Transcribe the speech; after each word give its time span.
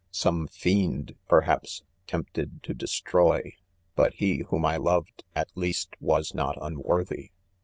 Some 0.09 0.47
fiend, 0.47 1.13
perhaps, 1.27 1.83
tempted 2.07 2.63
to 2.63 2.73
destroy, 2.73 3.53
.but 3.95 4.15
he 4.15 4.39
whom 4.49 4.65
I 4.65 4.77
loved, 4.77 5.23
at 5.35 5.49
least, 5.55 5.93
was 6.01 6.33
not 6.33 6.57
unworthy. 6.59 7.29